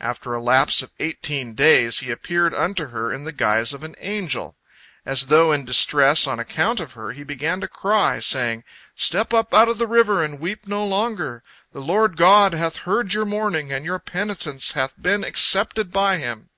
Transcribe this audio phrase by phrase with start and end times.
[0.00, 3.94] After a lapse of eighteen days he appeared unto her in the guise of an
[4.00, 4.56] angel.
[5.06, 8.64] As though in distress on account of her, he began to cry, saying:
[8.96, 11.44] "Step up out of the river, and weep no longer.
[11.72, 16.50] The Lord God hath heard your mourning, and your penitence hath been accepted by Him.